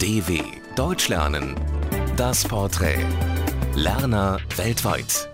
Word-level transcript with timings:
DW 0.00 0.40
Deutsch 0.76 1.08
lernen. 1.08 1.56
Das 2.16 2.46
Porträt. 2.46 3.04
Lerner 3.74 4.38
weltweit. 4.56 5.28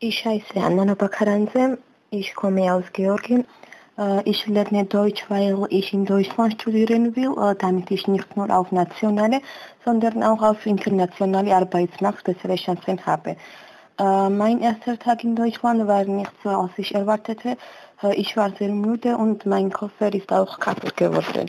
Ich 0.00 0.22
heiße 0.26 0.56
Anna 0.56 0.92
Bakaranze. 0.94 1.78
Ich 2.10 2.34
komme 2.34 2.70
aus 2.74 2.84
Georgien. 2.92 3.46
Äh, 3.96 4.20
Ich 4.28 4.46
lerne 4.46 4.84
Deutsch, 4.84 5.24
weil 5.28 5.56
ich 5.70 5.94
in 5.94 6.04
Deutschland 6.04 6.60
studieren 6.60 7.16
will, 7.16 7.32
äh, 7.38 7.54
damit 7.58 7.90
ich 7.90 8.06
nicht 8.06 8.36
nur 8.36 8.50
auf 8.50 8.70
nationale, 8.70 9.40
sondern 9.82 10.22
auch 10.22 10.42
auf 10.42 10.66
internationale 10.66 11.56
Arbeitsmarkt 11.56 12.24
bessere 12.24 12.56
Chancen 12.56 12.98
habe. 13.06 13.36
Äh, 13.98 14.28
Mein 14.28 14.60
erster 14.60 14.98
Tag 14.98 15.24
in 15.24 15.36
Deutschland 15.36 15.86
war 15.86 16.04
nicht 16.04 16.32
so, 16.44 16.50
als 16.50 16.72
ich 16.76 16.94
erwartete. 16.94 17.56
Ich 18.14 18.36
war 18.36 18.50
sehr 18.58 18.68
müde 18.68 19.16
und 19.16 19.46
mein 19.46 19.70
Koffer 19.72 20.12
ist 20.12 20.32
auch 20.32 20.58
kaputt 20.58 20.96
geworden. 20.96 21.48